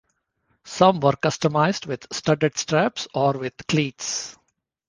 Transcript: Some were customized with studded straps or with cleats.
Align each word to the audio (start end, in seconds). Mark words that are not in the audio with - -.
Some 0.65 0.99
were 0.99 1.11
customized 1.11 1.85
with 1.85 2.07
studded 2.11 2.57
straps 2.57 3.07
or 3.13 3.33
with 3.33 3.53
cleats. 3.67 4.35